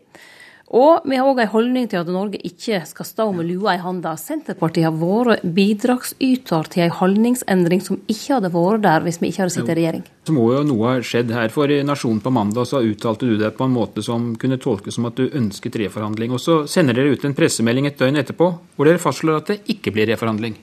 Og 0.71 1.02
vi 1.02 1.17
har 1.19 1.26
òg 1.26 1.40
ei 1.43 1.50
holdning 1.50 1.88
til 1.90 1.99
at 1.99 2.11
Norge 2.14 2.38
ikke 2.47 2.79
skal 2.87 3.07
stå 3.09 3.25
med 3.35 3.49
lua 3.49 3.73
i 3.75 3.81
handa. 3.83 4.12
Senterpartiet 4.14 4.87
har 4.87 4.95
vært 4.95 5.43
bidragsyter 5.43 6.71
til 6.71 6.85
ei 6.85 6.93
holdningsendring 6.95 7.83
som 7.83 7.99
ikke 8.07 8.37
hadde 8.37 8.52
vært 8.55 8.85
der 8.85 9.02
hvis 9.02 9.19
vi 9.19 9.33
ikke 9.33 9.43
hadde 9.43 9.55
sittet 9.57 9.73
i 9.75 9.79
regjering. 9.81 10.05
Så 10.31 10.37
må 10.37 10.47
jo 10.55 10.62
noe 10.69 10.93
ha 10.93 11.02
skjedd 11.02 11.35
her. 11.35 11.50
For 11.50 11.75
i 11.75 11.81
Nasjonen 11.83 12.23
på 12.23 12.31
mandag 12.31 12.71
så 12.71 12.85
uttalte 12.87 13.26
du 13.26 13.35
deg 13.40 13.59
på 13.59 13.67
en 13.67 13.75
måte 13.75 14.05
som 14.07 14.31
kunne 14.38 14.61
tolkes 14.62 14.95
som 14.95 15.11
at 15.11 15.19
du 15.19 15.26
ønsket 15.26 15.81
reforhandling. 15.83 16.38
Og 16.38 16.45
så 16.45 16.61
sender 16.71 16.95
dere 16.95 17.19
ut 17.19 17.26
en 17.26 17.35
pressemelding 17.35 17.90
et 17.90 17.99
døgn 17.99 18.23
etterpå 18.23 18.52
hvor 18.79 18.87
dere 18.87 19.02
fastslår 19.02 19.43
at 19.43 19.50
det 19.50 19.62
ikke 19.75 19.90
blir 19.97 20.07
reforhandling. 20.14 20.55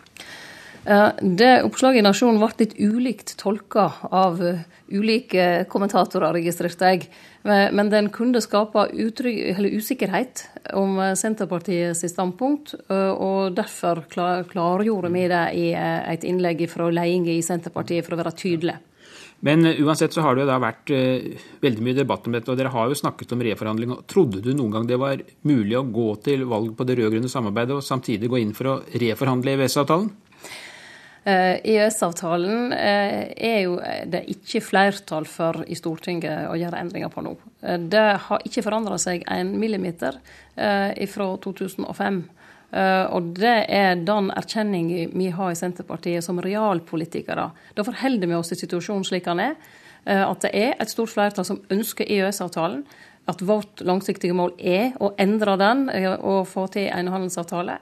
Eh, 0.87 1.09
det 1.21 1.63
oppslaget 1.67 1.99
i 1.99 2.05
Nasjonen 2.05 2.39
ble 2.39 2.47
litt 2.61 2.77
ulikt 2.79 3.33
tolka 3.41 3.89
av 4.07 4.39
eh, 4.39 4.61
ulike 4.87 5.65
kommentatorer, 5.67 6.37
registrerte 6.37 6.93
jeg. 6.93 7.09
Men 7.47 7.87
den 7.87 8.09
kunne 8.11 8.41
skape 8.43 8.89
usikkerhet 8.91 10.41
om 10.75 10.97
Senterpartiets 11.15 12.01
standpunkt, 12.11 12.73
og 12.91 13.53
derfor 13.55 14.01
klargjorde 14.11 15.11
vi 15.13 15.21
det 15.31 15.43
i 15.55 15.69
et 15.71 16.25
innlegg 16.27 16.65
fra 16.67 16.89
ledelsen 16.91 17.29
i 17.31 17.45
Senterpartiet 17.45 18.03
for 18.03 18.17
å 18.17 18.19
være 18.19 18.35
tydelig. 18.35 18.75
Men 19.47 19.63
uansett 19.63 20.11
så 20.11 20.25
har 20.25 20.35
det 20.35 20.43
jo 20.43 20.49
da 20.49 20.59
vært 20.59 20.91
veldig 21.63 21.87
mye 21.87 21.99
debatt 22.01 22.27
om 22.27 22.35
dette, 22.35 22.51
og 22.51 22.59
dere 22.59 22.73
har 22.75 22.91
jo 22.91 22.99
snakket 22.99 23.31
om 23.31 23.47
reforhandling. 23.47 23.95
Trodde 24.11 24.43
du 24.43 24.51
noen 24.51 24.75
gang 24.75 24.91
det 24.91 24.99
var 24.99 25.23
mulig 25.47 25.79
å 25.79 25.87
gå 25.87 26.09
til 26.27 26.43
valg 26.51 26.75
på 26.75 26.87
det 26.89 26.99
rød-grønne 26.99 27.31
samarbeidet 27.31 27.79
og 27.79 27.87
samtidig 27.87 28.27
gå 28.33 28.43
inn 28.43 28.55
for 28.57 28.73
å 28.73 28.79
reforhandle 28.91 29.55
EØS-avtalen? 29.55 30.11
EØS-avtalen 31.27 32.73
eh, 32.73 32.79
e 32.79 33.23
eh, 33.35 33.55
er 33.55 33.61
jo 33.65 33.75
det 34.07 34.21
ikke 34.31 34.61
flertall 34.63 35.25
for 35.27 35.65
i 35.67 35.75
Stortinget 35.75 36.47
å 36.47 36.55
gjøre 36.55 36.79
endringer 36.79 37.11
på 37.11 37.23
nå. 37.25 37.33
Eh, 37.61 37.75
det 37.91 38.05
har 38.23 38.45
ikke 38.47 38.63
forandra 38.63 38.99
seg 39.01 39.25
en 39.27 39.51
millimeter 39.59 40.19
fra 40.57 41.25
2005. 41.43 42.15
Og 43.13 43.27
det 43.37 43.57
er 43.69 43.99
den 44.01 44.31
erkjenningen 44.33 45.11
vi 45.13 45.27
har 45.29 45.51
i 45.53 45.59
Senterpartiet 45.59 46.25
som 46.25 46.39
realpolitikere. 46.41 47.43
Da 47.77 47.85
forholder 47.85 48.31
vi 48.31 48.33
oss 48.33 48.49
til 48.49 48.59
situasjonen 48.63 49.05
slik 49.05 49.27
den 49.27 49.43
er. 49.43 49.53
At 50.07 50.41
det 50.41 50.51
er 50.57 50.73
et 50.81 50.89
stort 50.89 51.13
flertall 51.13 51.45
som 51.45 51.61
ønsker 51.69 52.09
EØS-avtalen. 52.09 52.81
At 53.29 53.45
vårt 53.45 53.85
langsiktige 53.85 54.33
mål 54.33 54.55
er 54.57 54.97
å 54.97 55.11
endre 55.21 55.59
den 55.61 55.85
og 56.17 56.49
få 56.49 56.65
til 56.73 56.89
en 56.89 57.13
handelsavtale. 57.13 57.77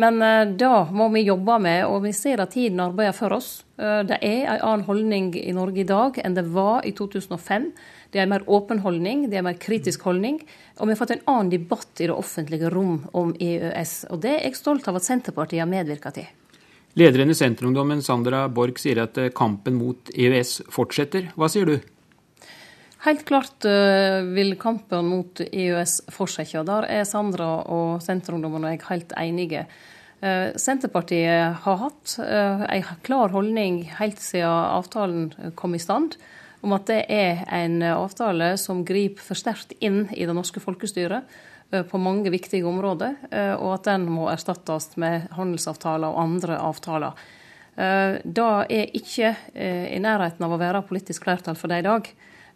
Men 0.00 0.22
uh, 0.24 0.48
da 0.56 0.86
må 0.88 1.10
vi 1.12 1.26
jobbe 1.26 1.58
med, 1.60 1.82
og 1.84 2.04
vi 2.06 2.14
ser 2.16 2.40
at 2.40 2.54
tiden 2.54 2.80
arbeider 2.80 3.16
for 3.16 3.36
oss. 3.36 3.50
Uh, 3.76 4.00
det 4.08 4.18
er 4.24 4.46
en 4.46 4.62
annen 4.62 4.86
holdning 4.86 5.32
i 5.36 5.52
Norge 5.52 5.82
i 5.82 5.88
dag 5.88 6.16
enn 6.22 6.36
det 6.38 6.46
var 6.54 6.86
i 6.88 6.94
2005. 6.96 7.68
Det 8.12 8.20
er 8.20 8.26
en 8.26 8.32
mer 8.32 8.46
åpen 8.48 8.80
holdning, 8.84 9.26
det 9.28 9.38
er 9.38 9.44
en 9.44 9.50
mer 9.50 9.60
kritisk 9.60 10.04
holdning. 10.08 10.40
Og 10.78 10.88
vi 10.88 10.94
har 10.94 11.00
fått 11.00 11.14
en 11.16 11.26
annen 11.32 11.52
debatt 11.52 12.00
i 12.00 12.08
det 12.08 12.16
offentlige 12.16 12.72
rom 12.72 13.02
om 13.16 13.34
EØS. 13.36 14.06
Og 14.12 14.20
det 14.24 14.36
er 14.38 14.46
jeg 14.48 14.60
stolt 14.60 14.88
av 14.88 15.00
at 15.00 15.08
Senterpartiet 15.08 15.64
har 15.64 15.70
medvirka 15.70 16.12
til. 16.16 16.28
Lederen 17.00 17.32
i 17.32 17.36
Senterungdommen, 17.36 18.02
Sandra 18.04 18.44
Borch, 18.52 18.82
sier 18.82 19.06
at 19.06 19.16
eh, 19.16 19.30
kampen 19.32 19.78
mot 19.78 20.10
EØS 20.12 20.58
fortsetter. 20.72 21.30
Hva 21.40 21.48
sier 21.48 21.68
du? 21.68 21.78
Helt 23.02 23.24
klart 23.26 23.64
uh, 23.64 24.22
vil 24.22 24.54
kampen 24.58 25.08
mot 25.10 25.40
EØS 25.42 25.96
fortsette. 26.14 26.62
Der 26.62 26.86
er 26.86 27.02
Sandra 27.08 27.64
og 27.66 27.96
Senterungdommen 28.04 28.62
og 28.62 28.70
jeg 28.70 28.84
helt 28.86 29.14
enige. 29.18 29.64
Uh, 30.22 30.54
Senterpartiet 30.54 31.64
har 31.64 31.80
hatt 31.80 32.14
en 32.22 32.62
ei 32.70 32.78
klar 33.02 33.34
holdning 33.34 33.82
helt 33.98 34.22
siden 34.22 34.46
avtalen 34.46 35.52
kom 35.58 35.74
i 35.74 35.82
stand, 35.82 36.14
om 36.62 36.76
at 36.78 36.86
det 36.86 37.00
er 37.10 37.42
en 37.50 37.80
avtale 37.90 38.52
som 38.62 38.84
griper 38.86 39.32
for 39.32 39.34
sterkt 39.34 39.74
inn 39.82 40.04
i 40.14 40.22
det 40.22 40.38
norske 40.38 40.62
folkestyret 40.62 41.26
på 41.90 41.98
mange 41.98 42.30
viktige 42.30 42.68
områder, 42.68 43.16
og 43.56 43.70
at 43.72 43.86
den 43.88 44.04
må 44.12 44.28
erstattes 44.30 44.92
med 45.00 45.24
handelsavtaler 45.32 46.12
og 46.12 46.20
andre 46.20 46.58
avtaler. 46.60 47.16
Det 47.74 48.50
er 48.76 48.92
ikke 48.94 49.32
i 49.56 49.98
nærheten 50.04 50.44
av 50.44 50.52
å 50.52 50.60
være 50.60 50.84
politisk 50.86 51.24
flertall 51.24 51.56
for 51.58 51.72
det 51.72 51.80
i 51.80 51.86
dag. 51.88 52.12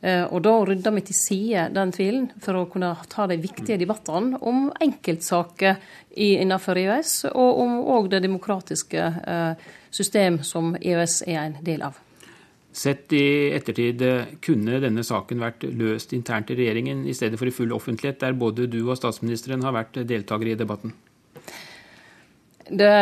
Eh, 0.06 0.22
og 0.30 0.42
da 0.44 0.52
rydda 0.62 0.92
vi 0.94 1.02
til 1.08 1.18
side 1.18 1.66
den 1.74 1.92
tvilen 1.94 2.26
for 2.42 2.60
å 2.60 2.66
kunne 2.70 2.92
ta 3.10 3.26
de 3.26 3.40
viktige 3.42 3.78
debattene 3.80 4.38
om 4.38 4.68
enkeltsaker 4.84 5.80
innenfor 6.14 6.78
EØS, 6.78 7.14
og 7.32 7.62
om 7.64 7.78
òg 7.96 8.10
det 8.12 8.22
demokratiske 8.22 9.02
eh, 9.02 9.70
system 9.90 10.38
som 10.46 10.76
EØS 10.78 11.22
er 11.26 11.40
en 11.42 11.56
del 11.66 11.82
av. 11.88 11.98
Sett 12.76 13.12
i 13.16 13.50
ettertid, 13.56 14.02
eh, 14.04 14.36
kunne 14.44 14.78
denne 14.84 15.02
saken 15.06 15.42
vært 15.42 15.66
løst 15.74 16.14
internt 16.14 16.52
i 16.52 16.58
regjeringen 16.60 17.02
i 17.08 17.16
stedet 17.16 17.40
for 17.40 17.50
i 17.50 17.56
full 17.56 17.74
offentlighet, 17.74 18.20
der 18.22 18.38
både 18.38 18.68
du 18.70 18.82
og 18.84 18.98
statsministeren 19.00 19.64
har 19.66 19.74
vært 19.74 19.98
deltakere 20.06 20.54
i 20.54 20.60
debatten? 20.60 20.94
Det, 22.66 22.92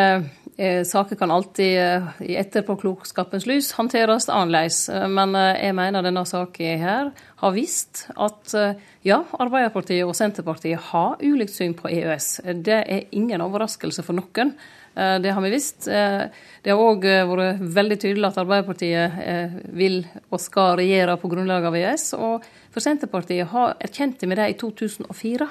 saker 0.57 1.17
kan 1.17 1.31
alltid 1.31 1.79
eh, 1.83 2.03
i 2.23 2.37
etterpåklokskapens 2.39 3.47
lys 3.47 3.73
håndteres 3.75 4.29
annerledes. 4.29 4.89
Eh, 4.89 5.09
men 5.11 5.35
eh, 5.35 5.67
jeg 5.67 5.75
mener 5.75 6.05
denne 6.05 6.23
saken 6.29 6.79
her 6.79 7.11
har 7.43 7.55
vist 7.57 8.05
at 8.15 8.55
eh, 8.55 8.79
ja, 9.03 9.25
Arbeiderpartiet 9.35 10.07
og 10.07 10.15
Senterpartiet 10.15 10.93
har 10.93 11.19
ulikt 11.23 11.57
syn 11.57 11.75
på 11.75 11.91
EØS. 11.91 12.29
Det 12.63 12.81
er 12.87 13.11
ingen 13.19 13.43
overraskelse 13.43 14.07
for 14.07 14.15
noen. 14.15 14.55
Eh, 14.95 15.17
det 15.25 15.35
har 15.35 15.43
vi 15.43 15.53
visst. 15.57 15.89
Det 15.89 16.71
har 16.71 16.85
òg 16.87 17.03
vært 17.03 17.67
veldig 17.75 17.99
tydelig 18.07 18.31
at 18.31 18.41
Arbeiderpartiet 18.45 19.67
vil 19.75 20.05
og 20.31 20.39
skal 20.39 20.79
regjere 20.79 21.19
på 21.19 21.33
grunnlag 21.35 21.67
av 21.67 21.75
EØS. 21.83 22.13
Og 22.15 22.47
for 22.71 22.85
Senterpartiet 22.85 23.51
har 23.51 23.75
erkjente 23.83 24.31
vi 24.31 24.39
det 24.39 24.53
i 24.55 24.59
2004 24.63 25.51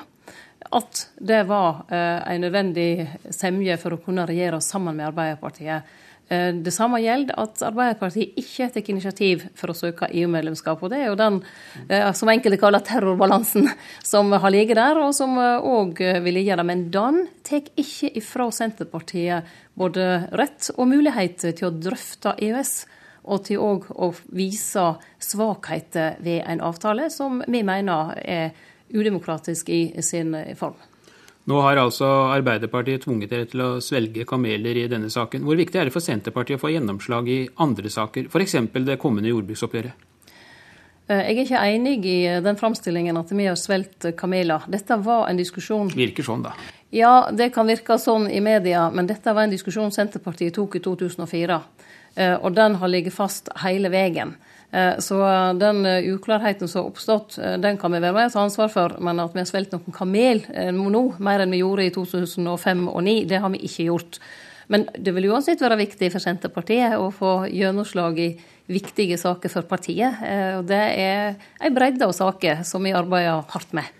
at 0.71 1.07
det 1.19 1.43
var 1.49 1.83
eh, 1.91 2.33
en 2.33 2.41
nødvendig 2.43 3.07
semje 3.33 3.77
for 3.81 3.95
å 3.95 4.01
kunne 4.03 4.25
regjere 4.29 4.61
sammen 4.63 4.95
med 4.97 5.09
Arbeiderpartiet. 5.09 5.89
Eh, 6.29 6.49
det 6.65 6.73
samme 6.73 7.01
gjelder 7.03 7.37
at 7.41 7.61
Arbeiderpartiet 7.67 8.37
ikke 8.39 8.69
tar 8.73 8.89
initiativ 8.93 9.45
for 9.59 9.73
å 9.73 9.77
søke 9.77 10.09
EU-medlemskap. 10.11 10.81
og 10.83 10.93
Det 10.93 11.01
er 11.01 11.11
jo 11.11 11.19
den 11.19 11.41
eh, 11.87 12.09
som 12.15 12.31
enkelte 12.31 12.61
kaller 12.61 12.85
terrorbalansen 12.85 13.69
som 14.13 14.31
har 14.31 14.55
ligget 14.55 14.79
der, 14.79 15.01
og 15.03 15.13
som 15.17 15.37
òg 15.37 16.01
vil 16.23 16.39
ligge 16.39 16.55
der. 16.55 16.67
Men 16.67 16.89
den 16.93 17.23
tar 17.43 17.69
ikke 17.75 18.13
ifra 18.19 18.49
Senterpartiet 18.53 19.49
både 19.79 20.27
rett 20.37 20.71
og 20.77 20.91
mulighet 20.91 21.49
til 21.51 21.69
å 21.69 21.75
drøfte 21.75 22.37
EØS. 22.39 22.75
Og 23.23 23.45
til 23.47 23.61
òg 23.63 23.85
å 24.03 24.09
vise 24.35 24.81
svakheter 25.23 26.17
ved 26.19 26.41
en 26.43 26.59
avtale 26.59 27.07
som 27.07 27.39
vi 27.47 27.61
mener 27.63 28.17
er 28.19 28.49
udemokratisk 28.93 29.69
i 29.69 29.83
sin 30.01 30.35
form. 30.55 30.77
Nå 31.49 31.59
har 31.59 31.75
altså 31.81 32.07
Arbeiderpartiet 32.31 33.03
tvunget 33.03 33.33
dere 33.33 33.47
til 33.51 33.59
å 33.59 33.69
svelge 33.83 34.23
kameler 34.23 34.77
i 34.79 34.87
denne 34.87 35.09
saken. 35.11 35.43
Hvor 35.43 35.57
viktig 35.59 35.75
er 35.75 35.89
det 35.89 35.93
for 35.95 36.05
Senterpartiet 36.05 36.55
å 36.55 36.61
få 36.61 36.71
gjennomslag 36.71 37.27
i 37.27 37.39
andre 37.65 37.91
saker, 37.91 38.29
f.eks. 38.31 38.55
det 38.71 38.95
kommende 39.01 39.33
jordbruksoppgjøret? 39.33 40.09
Jeg 41.03 41.33
er 41.35 41.41
ikke 41.41 41.59
enig 41.67 41.97
i 42.07 42.19
den 42.39 42.55
framstillingen 42.55 43.19
at 43.19 43.33
vi 43.35 43.49
har 43.49 43.57
svelgt 43.59 44.07
kameler. 44.15 44.63
Dette 44.71 44.95
var 45.03 45.27
en 45.27 45.41
diskusjon 45.41 45.91
Virker 45.91 46.23
sånn, 46.23 46.45
da. 46.45 46.53
Ja, 46.95 47.27
det 47.27 47.49
kan 47.51 47.67
virke 47.67 47.97
sånn 47.99 48.29
i 48.31 48.39
media, 48.39 48.85
men 48.93 49.09
dette 49.09 49.33
var 49.35 49.43
en 49.43 49.51
diskusjon 49.51 49.91
Senterpartiet 49.91 50.55
tok 50.55 50.77
i 50.79 50.83
2004. 50.85 51.59
Og 52.39 52.49
den 52.55 52.79
har 52.79 52.91
ligget 52.93 53.17
fast 53.17 53.51
hele 53.65 53.91
veien. 53.91 54.31
Eh, 54.73 54.99
så 54.99 55.17
den 55.53 55.85
eh, 55.85 56.13
uklarheten 56.13 56.67
som 56.67 56.81
har 56.81 56.89
oppstått, 56.89 57.37
eh, 57.37 57.57
den 57.57 57.77
kan 57.77 57.93
vi 57.93 57.99
være 58.01 58.13
med 58.13 58.31
og 58.31 58.33
ta 58.33 58.41
ansvar 58.41 58.71
for. 58.73 58.95
Men 59.05 59.21
at 59.21 59.35
vi 59.35 59.43
har 59.43 59.49
svelget 59.49 59.75
noen 59.75 59.93
kamel 59.93 60.41
nå, 60.73 61.03
mer 61.21 61.43
enn 61.43 61.53
vi 61.53 61.61
gjorde 61.61 61.85
i 61.85 61.93
2005 61.93 62.87
og 62.89 62.97
2009, 63.03 63.19
det 63.29 63.43
har 63.43 63.53
vi 63.53 63.61
ikke 63.67 63.87
gjort. 63.91 64.19
Men 64.73 64.87
det 64.97 65.13
vil 65.13 65.29
uansett 65.29 65.61
være 65.61 65.77
viktig 65.77 66.09
for 66.09 66.23
Senterpartiet 66.23 66.95
å 66.97 67.11
få 67.13 67.43
gjennomslag 67.51 68.17
i 68.23 68.29
viktige 68.71 69.19
saker 69.19 69.51
for 69.51 69.67
partiet. 69.67 70.21
Og 70.57 70.63
det 70.65 70.79
er 71.03 71.35
ei 71.59 71.69
bredde 71.75 72.07
av 72.07 72.15
saker 72.15 72.63
som 72.65 72.87
vi 72.87 72.95
arbeider 72.95 73.43
hardt 73.51 73.75
med. 73.75 73.91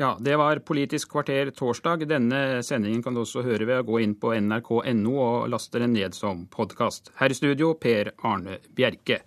Ja, 0.00 0.14
det 0.22 0.38
var 0.38 0.62
Politisk 0.64 1.10
kvarter 1.12 1.50
torsdag. 1.50 2.06
Denne 2.08 2.62
sendingen 2.64 3.02
kan 3.02 3.14
du 3.14 3.24
også 3.26 3.42
høre 3.44 3.66
ved 3.68 3.82
å 3.82 3.88
gå 3.90 4.00
inn 4.06 4.14
på 4.16 4.32
nrk.no 4.38 5.18
og 5.18 5.50
laste 5.52 5.82
den 5.82 5.92
ned 5.98 6.16
som 6.16 6.46
podkast. 6.46 7.10
Her 7.18 7.34
i 7.34 7.36
studio 7.36 7.74
Per 7.74 8.14
Arne 8.22 8.62
Bjerke. 8.70 9.20